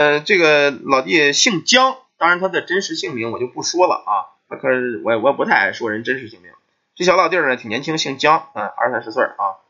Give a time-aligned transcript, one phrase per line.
[0.00, 6.50] 呃，这个老弟姓姜，当然他的真实姓名我就不说了啊，可是我我也不太爱说人真实姓名。
[6.94, 9.60] 这小老弟呢挺年轻，姓姜，嗯，二三十岁啊。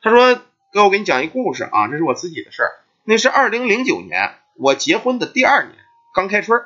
[0.00, 0.40] 他说
[0.72, 2.70] ：“哥，我给你讲一故事啊，这是我自己的事儿。
[3.02, 5.74] 那是二零零九年我结婚的第二年，
[6.14, 6.62] 刚开春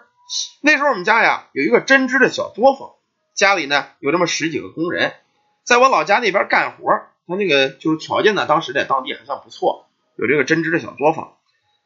[0.60, 2.90] 那时候我们家呀有一个针织的小作坊，
[3.34, 5.14] 家里呢有这么十几个工人，
[5.62, 6.90] 在我老家那边干活。
[7.26, 9.86] 他那个就是条件呢，当时在当地还算不错，
[10.16, 11.32] 有这个针织的小作坊。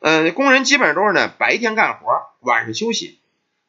[0.01, 2.07] 嗯，工人基本上都是呢白天干活，
[2.41, 3.19] 晚上休息。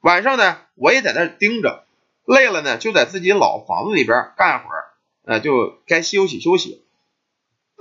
[0.02, 1.84] 晚上呢，我也在那盯着，
[2.26, 4.86] 累了呢就在自己老房子里边干会儿，
[5.26, 6.86] 呃，就该休息休息。”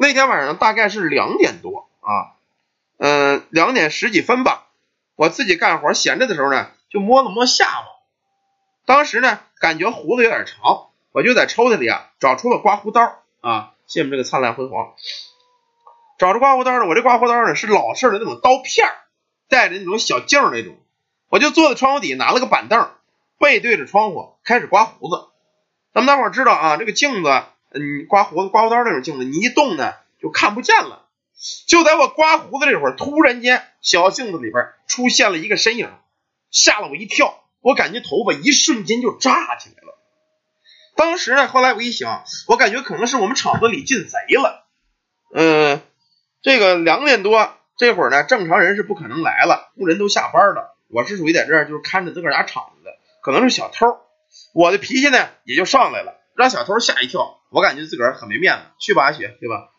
[0.00, 2.34] 那天晚上大概是两点多啊，
[2.98, 4.66] 嗯，两点十几分吧。
[5.16, 7.86] 我自己干活闲着的时候呢，就摸了摸下巴。
[8.86, 14.94] 当时呢，感觉胡子有点长，我就在抽屉里啊找出了刮胡刀啊，羡慕这个灿烂辉煌。
[16.18, 18.88] 找着刮胡刀呢，我这刮胡刀呢是老式的那种刀片
[19.48, 20.76] 带着那种小镜那种。
[21.28, 22.90] 我就坐在窗户底下，拿了个板凳，
[23.38, 25.28] 背对着窗户开始刮胡子。
[25.94, 27.42] 咱们大伙知道啊，这个镜子。
[27.70, 31.04] 嗯，刮胡子刮胡刀那种镜子，你一动呢就看不见了。
[31.66, 35.90] 就在我刮胡子这会儿，突然间小镜子里边出现了一个身影，
[36.50, 37.44] 吓了我一跳。
[37.60, 39.98] 我感觉头发一瞬间就炸起来了。
[40.96, 44.66] 当时呢，后来我一想，我感觉可能是我们厂子里进贼了。
[45.34, 45.82] 嗯，
[46.42, 50.76] 这个两点多这会儿呢，正常人是不可能来了，工人都下班了。
[50.88, 53.98] 我是属于在这儿就是看着自个儿家厂子的，可能是小偷。
[54.52, 56.14] 我的脾气呢也就上来了。
[56.34, 58.62] 让小偷吓一跳，我感觉自个儿很没面子。
[58.78, 59.70] 去吧，阿雪，对吧？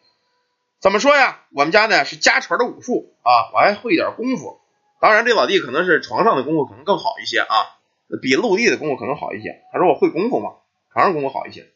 [0.79, 1.39] 怎么说呀？
[1.53, 4.59] 我们家呢是家传的武术啊，我还会一点功夫。
[4.99, 7.79] 当然，这老弟可能是床上的功夫可能更好一些啊，
[8.21, 9.61] 比陆地的功夫可能好一些。
[9.71, 10.55] 他说我会功夫嘛，
[10.91, 11.69] 床上功夫好一些。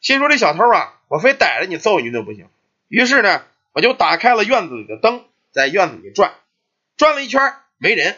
[0.00, 2.48] 心说这小偷啊，我非逮着你揍一顿不行。
[2.88, 3.42] 于是呢，
[3.74, 6.32] 我就打开了院子里的灯，在院子里转，
[6.96, 8.16] 转了一圈没人，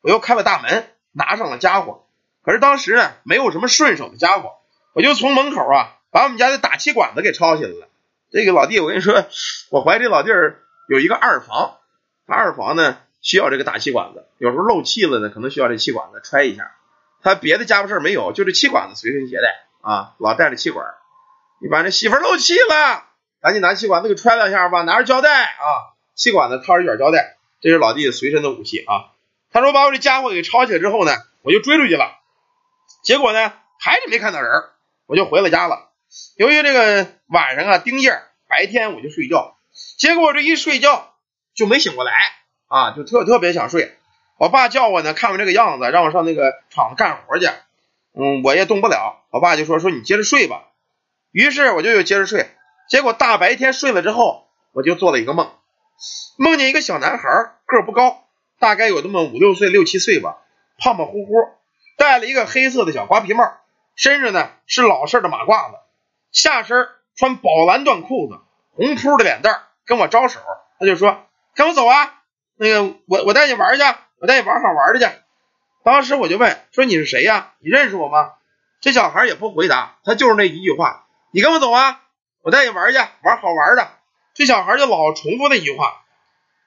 [0.00, 2.06] 我又开了大门，拿上了家伙。
[2.42, 4.52] 可是当时呢，没有什么顺手的家伙。
[4.94, 7.88] 我就从门口啊，把我们家的打气管子给抄起来了。
[8.30, 9.26] 这个老弟，我跟你说，
[9.70, 11.78] 我怀疑这老弟儿有一个二房，
[12.26, 16.70] 他二房呢需要这个打气管子，有时候漏气了呢，可能需要这气管子揣一下。
[17.22, 20.86] 他别的家伙事儿没有，就这气管子随身携带啊，老带着气管。
[21.60, 23.04] 你把这媳妇漏气了，
[23.42, 29.10] 赶紧拿气管子给揣两下吧，拿着胶带啊，气管子套着一卷胶带，这是老弟随身的武器啊。
[29.52, 32.20] 他说把我这家伙给抄起来之后呢，我就追出去了，
[33.02, 34.50] 结果呢还是没看到人。
[35.06, 35.90] 我就回了家了。
[36.36, 39.58] 由于这个晚上啊丁夜，白天我就睡觉。
[39.98, 41.12] 结果我这一睡觉
[41.54, 42.12] 就没醒过来
[42.68, 43.98] 啊，就特特别想睡。
[44.38, 47.46] 我爸叫我呢，看我这个样子，让我上那个厂子干活去。
[48.14, 49.24] 嗯，我也动不了。
[49.30, 50.68] 我爸就说说你接着睡吧。
[51.32, 52.48] 于是我就又接着睡。
[52.92, 55.50] 结果大白天睡了之后，我就做了一个梦，
[56.36, 57.22] 梦见一个小男孩，
[57.64, 58.24] 个儿不高，
[58.58, 60.36] 大概有这么五六岁、六七岁吧，
[60.78, 61.32] 胖胖乎乎，
[61.96, 63.50] 戴了一个黑色的小瓜皮帽。
[63.96, 65.78] 身上呢是老式的马褂子，
[66.32, 66.86] 下身
[67.16, 68.38] 穿宝蓝缎裤子，
[68.72, 70.40] 红扑的脸蛋跟我招手，
[70.78, 71.24] 他就说
[71.54, 72.20] 跟我走啊，
[72.56, 73.82] 那个我我带你玩去，
[74.20, 75.10] 我带你玩好玩的去。
[75.82, 77.54] 当时我就问说你是谁呀？
[77.60, 78.32] 你认识我吗？
[78.82, 82.01] 这小孩也不回答，他就是那一句话，你跟我走啊，
[82.42, 83.88] 我带你玩去，玩好玩的。
[84.34, 86.04] 这小孩就老重复那句话。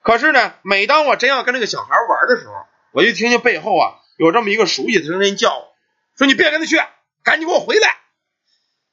[0.02, 2.54] 可是呢，每当我真要跟那个小孩玩的时候，
[2.92, 5.74] 我就听见背后啊有这么一个熟悉的声音叫我
[6.16, 6.76] 说你别跟他去。
[7.22, 7.96] 赶紧给我回来！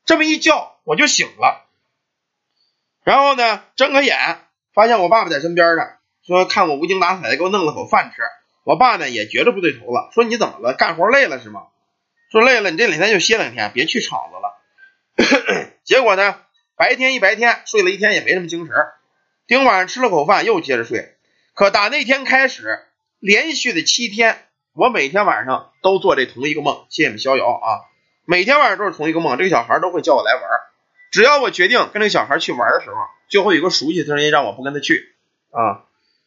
[0.05, 1.67] 这么一叫，我就醒了。
[3.03, 5.83] 然后呢，睁开眼，发现我爸爸在身边呢，
[6.25, 8.23] 说看我无精打采的，给我弄了口饭吃。
[8.63, 10.73] 我爸呢也觉着不对头了，说你怎么了？
[10.73, 11.67] 干活累了是吗？
[12.31, 15.69] 说累了，你这两天就歇两天，别去厂子了。
[15.85, 16.41] 结果呢，
[16.75, 18.75] 白天一白天睡了一天也没什么精神，
[19.47, 21.15] 顶晚上吃了口饭又接着睡。
[21.53, 22.79] 可打那天开始，
[23.19, 26.85] 连续的七天，我每天晚上都做这同一个梦。
[26.89, 27.85] 谢谢你们逍遥啊！
[28.25, 30.43] 每天晚上都是同一个梦，这个小孩都会叫我来玩。
[31.11, 32.95] 只要我决定跟这个小孩去玩的时候，
[33.29, 35.13] 就会有个熟悉的声音让我不跟他去
[35.51, 35.83] 啊。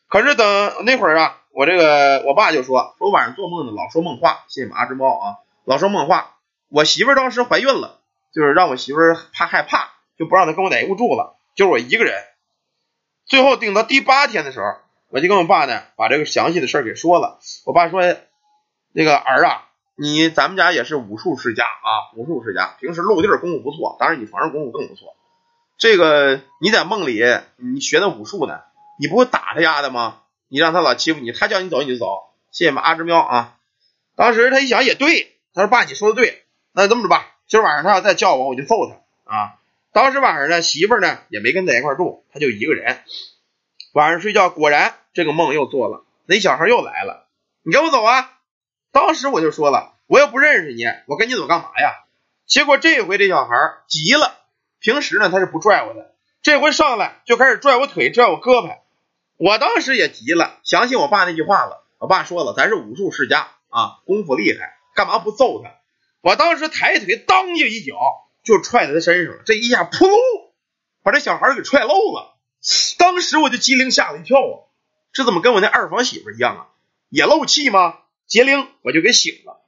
[0.09, 6.37] 可是等那会儿啊，我这个我爸就说说晚上做梦呢老说梦话，谢谢阿只猫啊，老说梦话。
[6.69, 7.99] 我媳妇当时怀孕了，
[8.33, 8.99] 就是让我媳妇
[9.33, 12.15] 怕害怕，就不让他跟我在一屋住了，就是我一个人。
[13.25, 14.77] 最后定到第八天的时候，
[15.09, 17.39] 我就跟我爸呢把这个详细的事儿给说了。
[17.65, 18.03] 我爸说
[18.93, 19.63] 那个儿啊。
[19.99, 25.17] 你咱们家也是武术世家啊，武术世家，平时露地儿功夫不错，当然你床上功夫更不错。
[25.79, 27.19] 这个你在梦里
[27.57, 28.61] 你学的武术呢，
[29.01, 30.21] 你不会打他丫的吗？
[30.49, 32.29] 你让他老欺负你，他叫你走你就走。
[32.53, 33.57] 谢谢们阿之喵啊！
[34.17, 39.55] 当时他一想也对，他说爸你说的对，那这么着吧，今儿晚上他要再叫我，我就揍他啊！
[39.97, 43.03] 当时晚上呢，媳妇呢也没跟在一块住，他就一个人。
[43.95, 47.31] 晚上睡觉果然这个梦又做了，那小孩又来了，
[47.63, 48.31] 你跟我走啊！
[48.93, 51.95] 当时我就说了，我又不认识你，我跟你走干嘛呀？
[52.45, 53.57] 结果这回这小孩
[53.89, 54.37] 急了，
[54.81, 58.77] 平时呢他是不拽我的，这回上来就开始拽我腿，拽我胳膊。
[59.39, 61.87] 我当时也急了，想起我爸那句话了。
[61.97, 65.71] 我爸说了，咱是武术世家啊，功夫厉害，干嘛不揍他？
[66.21, 67.95] 我当时抬腿，当就一脚
[68.47, 70.17] 就踹在他身上了，这一下扑噜
[71.03, 72.37] 把这小孩给踹漏了。
[72.97, 74.71] 当时我就机灵吓了一跳啊，
[75.13, 76.67] 这怎么跟我那二房媳妇一样啊？
[77.09, 77.99] 也漏气吗？
[78.27, 79.61] 机灵我就给醒了。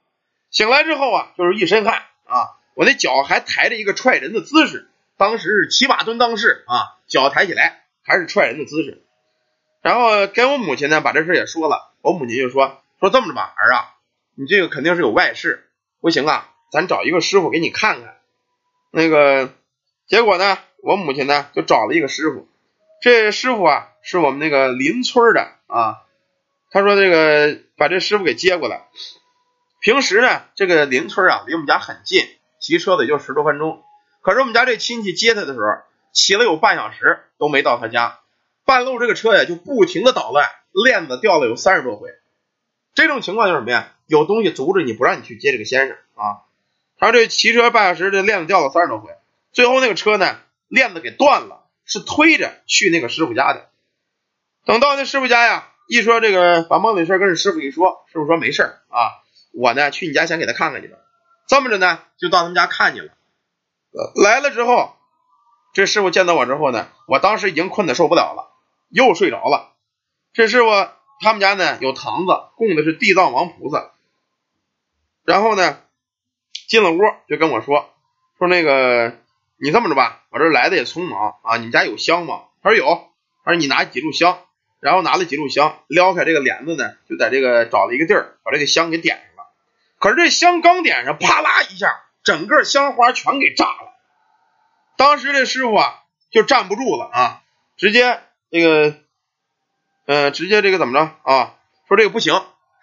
[0.49, 9.05] 醒来之后啊，就是一身汗啊，我那脚还抬着一个踹人的姿势，当时是骑马蹲裆式啊，脚抬起来还是踹人的姿势。
[9.81, 13.95] 然后跟我母亲呢把这事也说了，我母亲就说说这么着吧，儿啊，
[14.35, 18.18] 你这个肯定是有外事，不行啊，咱找一个师傅给你看看。
[18.91, 19.53] 那个
[20.07, 22.47] 结果呢，我母亲呢就找了一个师傅，
[23.01, 26.01] 这师傅啊是我们那个邻村的啊，
[26.71, 28.87] 他说这个把这师傅给接过来。
[29.81, 32.25] 平时呢这个邻村啊离我们家很近，
[32.59, 33.83] 骑车子也就十多分钟，
[34.21, 38.19] 可是我们家这亲戚接他的时候，骑了有半小时都没到他家。
[38.65, 42.09] 半路这个车呀就不停的捣乱，链子掉了有三十多回。
[42.93, 43.93] 这种情况就是什么呀？
[44.05, 46.48] 有东西阻止你不让你去接这个先生啊。
[46.99, 49.15] 他这骑车半小时，这链子掉了三十多回，
[49.51, 50.37] 最后那个车呢
[50.67, 53.69] 链子给断了，是推着去那个师傅家的。
[54.65, 59.23] 等到那师傅家呀，一说这个把梦里事跟这师傅一说，师傅说没事啊，
[59.53, 60.99] 我呢去你家先给他看看去了。
[61.47, 63.13] 这么着呢就到他们家看去了。
[64.21, 64.95] 来了之后，
[65.73, 68.49] 这师傅见到我之后呢，我当时已经困得受不了了。
[68.89, 69.73] 又睡着了。
[70.33, 70.69] 这师傅
[71.21, 73.91] 他们家呢有堂子，供的是地藏王菩萨。
[75.23, 75.77] 然后呢
[76.69, 77.93] 进了屋就跟我说
[78.37, 79.17] 说那个
[79.57, 82.43] 你这么着吧，我这来的也匆忙啊，你们家有香吗？
[82.63, 83.09] 他说有。
[83.43, 84.37] 他说你拿几炷香，
[84.79, 89.51] 然后拿了几炷香，撩开这个帘子呢，就在这个找了一个地儿，把这个香给点上了。
[89.97, 91.87] 可是这香刚点上，啪啦一下，
[92.23, 93.93] 整个香花全给炸了。
[94.97, 97.41] 当时这师傅啊就站不住了啊，
[97.77, 98.21] 直接。
[98.51, 98.95] 这个，
[100.05, 101.55] 呃，直接这个怎么着啊？
[101.87, 102.33] 说这个不行，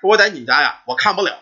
[0.00, 1.38] 说我在你们家呀，我看不了，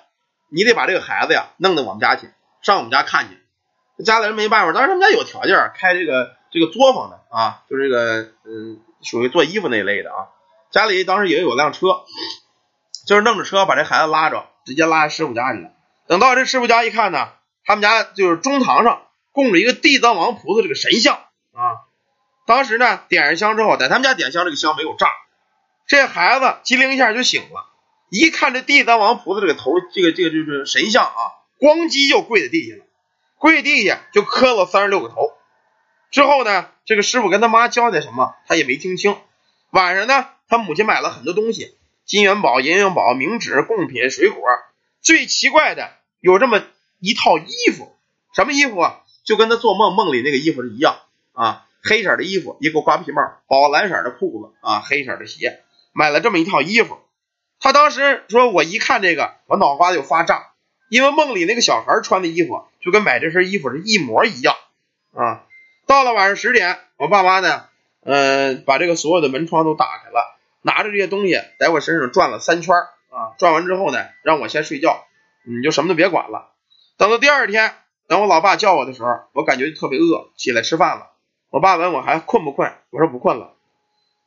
[0.55, 2.31] 你得把这个孩子呀弄到我们家去，
[2.63, 4.05] 上我们家看去。
[4.05, 10.29] 家里人没办法，当时他们家有条件，开这个这个作坊的啊，就是这个嗯，属于做衣服那一类的啊。
[10.71, 11.89] 家里当时也有辆车，
[13.07, 15.71] 就是弄着车把这孩子拉着，直接拉师傅家去了。
[16.07, 17.29] 等到这师傅家一看呢，
[17.65, 19.03] 他们家就是中堂上
[19.33, 21.17] 供着一个地藏王菩萨这个神像
[21.53, 21.83] 啊。
[22.47, 25.09] 当时呢，点上香之后，在他们家点香，这个香没有炸，
[25.87, 27.67] 这孩子机灵一下就醒了，
[28.15, 31.19] 一看这地藏王菩萨这个头，这个这个就是神像啊，
[31.59, 32.85] 咣叽就跪在地下了，
[33.39, 35.33] 跪地下就磕了三十六个头。
[36.13, 39.17] 之后呢，这个师傅跟他妈交代什么，他也没听清。
[39.73, 41.75] 晚上呢，他母亲买了很多东西，
[42.05, 44.45] 金元宝、银元宝、冥纸、贡品、水果。
[45.01, 45.91] 最奇怪的
[46.21, 46.63] 有这么
[47.01, 47.97] 一套衣服，
[48.33, 49.01] 什么衣服啊？
[49.25, 50.99] 就跟他做梦梦里那个衣服是一样
[51.33, 51.67] 啊。
[51.83, 57.01] 黑色的衣服，一个瓜皮帽，宝蓝色的裤子啊，黑色的鞋，买了这么一套衣服。
[57.65, 60.43] 他当时说，我一看这个，我脑瓜子就发胀，
[60.91, 64.55] 因为梦里那个小孩穿的衣服就跟买这身衣服是一模一样
[65.15, 65.45] 啊。
[65.87, 67.65] 到了晚上十点，我爸妈呢，
[68.05, 73.33] 嗯，把这个所有的门窗都打开了，拿着这些东西在我身上转了三圈啊。
[73.39, 75.07] 转完之后呢，让我先睡觉，
[75.47, 76.51] 你就什么都别管了。
[76.99, 77.73] 等到第二天，
[78.09, 81.13] 等我老爸叫我的时候，我感觉特别饿，起来吃饭了。
[81.49, 83.55] 我爸问我还困不困，我说不困了。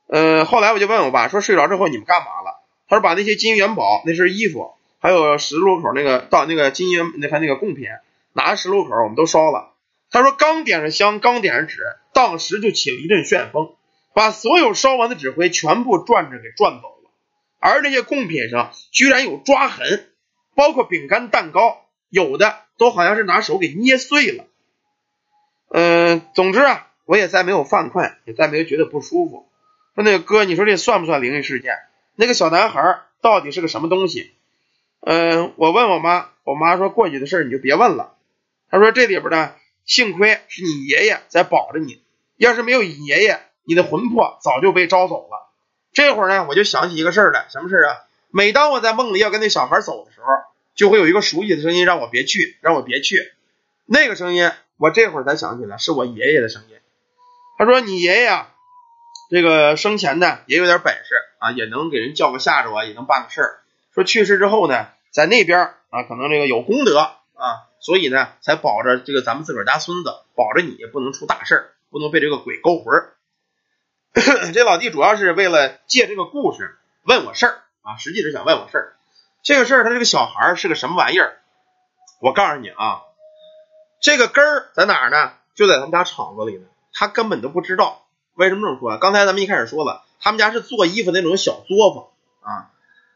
[0.07, 2.56] 呃，后来我就问我爸说睡着之后你们干嘛了？
[2.87, 7.87] 他说把那些金元宝、那身衣服，还有十字路口那个到那个金元那还那个贡品，
[8.33, 9.73] 拿十字路口我们都烧了。
[10.09, 11.77] 他说刚点上香，刚点上纸，
[12.13, 13.75] 当时就起了一阵旋风，
[14.13, 17.11] 把所有烧完的纸灰全部转着给转走了。
[17.59, 20.09] 而那些贡品上居然有抓痕，
[20.55, 24.45] 包括饼干、蛋糕，有的都好像是拿手给捏碎了。
[25.69, 26.83] 嗯，总之啊。
[27.07, 29.47] 我也再没有犯困，也再没有觉得不舒服。
[29.95, 31.73] 说那个哥，你说这算不算灵异事件？
[32.19, 34.33] 那个小男孩到底是个什么东西？
[35.01, 38.15] 嗯，我问我妈，我妈说过去的事你就别问了。
[38.71, 39.53] 她说这里边呢，
[39.85, 42.01] 幸亏是你爷爷在保着你，
[42.35, 45.47] 要是没有爷爷，你的魂魄早就被招走了。
[45.93, 47.97] 这会儿呢，我就想起一个事儿来，什么事儿啊？
[48.31, 50.25] 每当我在梦里要跟那小孩走的时候，
[50.73, 53.31] 就会有一个熟悉的声音让我别去，让我别去。
[53.85, 56.77] 那个声音，我这会儿才想起来，是我爷爷的声音。
[57.59, 58.53] 他说：“你爷爷啊，
[59.29, 63.59] 这个生前呢也有点本事啊，也能给人叫个下着啊，也能办个事儿。
[63.93, 73.13] 说去世之后呢，在那边啊，可能这个有功德啊，所以呢才保着这个咱们自个儿家孙子，保着你不能出大事儿，不能被这个鬼勾魂儿。
[74.53, 78.93] 这老弟主要是为了借这个故事问我事儿啊，实际是想问我事儿。
[79.43, 81.37] 这个事儿，他这个小孩是个什么玩意儿？
[82.19, 83.01] 我告诉你啊，
[84.01, 85.33] 这个根儿在哪儿呢？
[85.53, 86.65] 就在他们家厂子里呢。
[86.93, 88.06] 他根本都不知道。
[88.37, 88.99] 为什么这么说？
[88.99, 92.69] 刚才咱们一开始说了，他们家是做衣服那种小作坊啊。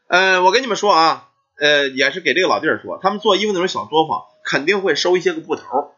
[0.08, 1.28] 呃，我跟你们说啊，
[1.60, 5.94] 呃，也是给这个老弟儿说，他们做衣服那种小作坊，肯定会收一些个布头、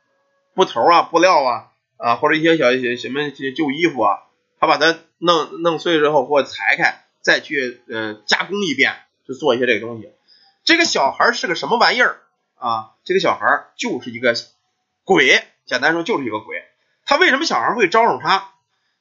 [0.52, 4.24] 布头啊、布料啊啊，或者一些小一些什么些旧衣服啊，
[4.60, 8.94] 他把它弄弄碎之后或裁开，再去呃加工一遍，
[9.26, 10.10] 就做一些这个东西。
[10.64, 12.20] 这个小孩是个什么玩意儿
[12.56, 12.90] 啊？
[13.04, 14.34] 这个小孩就是一个
[15.02, 16.62] 鬼，简单说就是一个鬼。
[17.06, 18.50] 他为什么小孩会招惹他？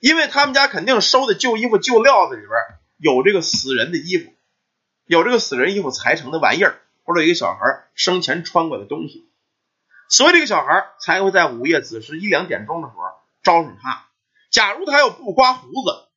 [0.03, 2.51] 因为他们家肯定收的旧衣服、旧料子里边
[2.97, 4.33] 有这个死人的衣服，
[5.05, 9.29] 有这个死人衣服裁成的玩意儿，或者一个小孩生前穿过的东西，
[10.09, 13.01] 所以这个小孩才会在午夜子时一两点钟的时候
[13.43, 14.07] 招上他。
[14.51, 16.09] 假如他要不刮胡子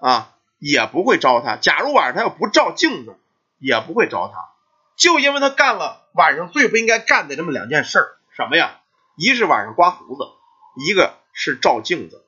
[0.00, 3.16] 啊，也不会招他；假如晚上他要不照镜子，
[3.58, 4.50] 也不会招他。
[4.96, 8.06] 就因为他干了晚上最不应该干的这么两件事儿，
[8.36, 8.78] 什么呀？
[9.16, 10.22] 一是晚上刮胡子，
[10.86, 12.24] 一个是照镜子。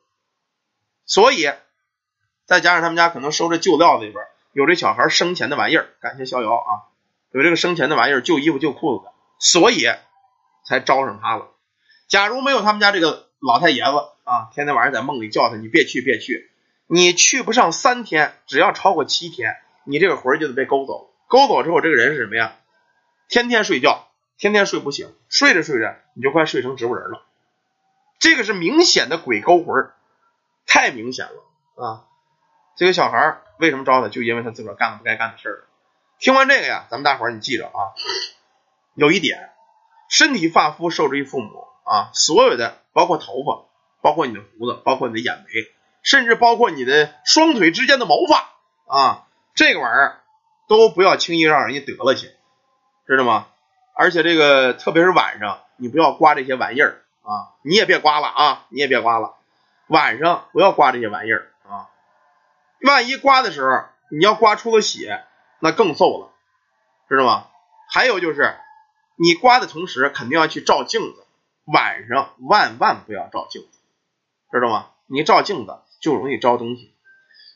[1.07, 1.51] 所以，
[2.47, 6.71] 再加上他们家可能收这旧料子里边有这小孩生前的玩意儿，感谢逍遥啊，
[7.33, 9.05] 有这个生前的玩意儿，旧衣服、旧裤子，
[9.39, 9.87] 所以
[10.67, 11.49] 才招上他了。
[12.09, 13.91] 假如没有他们家这个老太爷子
[14.25, 16.51] 啊，天天晚上在梦里叫他，你别去，别去，
[16.87, 21.11] 你去不上三天，只要超过七天，你这个魂就得被勾走。
[21.27, 22.57] 勾走之后，这个人是什么呀？
[23.29, 24.09] 天天睡觉，
[24.39, 27.23] 天天睡不醒，睡着睡着你就快睡成植物人了。
[28.21, 29.91] 这个是明显的鬼勾魂。
[30.67, 32.05] 太明显了啊！
[32.77, 34.09] 这个小孩为什么招他？
[34.09, 35.65] 就因为他自个儿干了不该干的事儿。
[36.19, 37.95] 听完这个呀，咱们大伙儿你记着啊，
[38.95, 39.51] 有一点，
[40.09, 43.65] 身体发肤受之于父母啊，所有的包括头发，
[44.01, 45.71] 包括你的胡子，包括你的眼眉，
[46.03, 48.55] 甚至包括你的双腿之间的毛发
[48.87, 50.21] 啊，这个玩意儿
[50.69, 52.31] 都不要轻易让人家得了去，
[53.07, 53.49] 知道吗？
[53.95, 59.37] 而且这个特别是晚上，你不要刮这些玩意儿啊，你也别刮了啊，你也别刮了。
[59.89, 61.89] 晚上不要刮这些玩意儿啊！
[62.81, 65.25] 万一刮的时候你要刮出了血，
[65.61, 66.31] 那更揍了，
[67.09, 67.47] 知道吗？
[67.91, 68.57] 还有就是
[69.17, 71.27] 你刮的同时肯定要去照镜子，
[71.65, 73.79] 晚上万万不要照镜子，
[74.53, 74.87] 知道吗？
[75.07, 76.95] 你照镜子就容易招东西。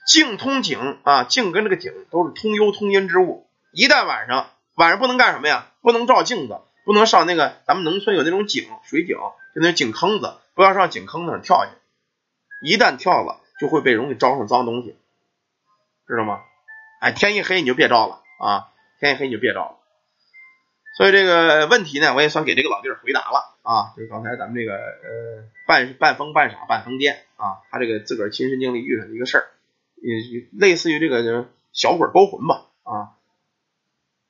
[0.07, 3.47] 镜通井啊，镜跟这个井都是通幽通阴之物。
[3.73, 5.67] 一旦晚上晚上不能干什么呀？
[5.81, 9.17] 不能照镜子，不能上那个咱们农村有那种井水井，
[9.55, 11.73] 就那井坑子，不要上井坑子上跳下去。
[12.61, 14.97] 一旦跳了，就会被容易招上脏东西，
[16.07, 16.43] 知道吗？
[17.01, 18.71] 哎，天一黑你就别招了啊！
[18.99, 19.77] 天一黑你就别招了。
[20.97, 23.95] 所以这个问题呢，我也算给这个老弟儿回答了啊。
[23.97, 29.47] 就是刚才咱们这个呃，半半疯半傻半疯癫啊，他这个自个儿亲身经历遇上一个事儿，
[30.03, 33.15] 也类似于这个小鬼勾魂吧啊。